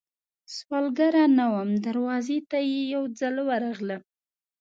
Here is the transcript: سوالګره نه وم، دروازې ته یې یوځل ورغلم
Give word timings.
سوالګره 0.55 1.23
نه 1.37 1.45
وم، 1.53 1.69
دروازې 1.87 2.37
ته 2.49 2.57
یې 2.69 2.81
یوځل 2.93 3.35
ورغلم 3.49 4.01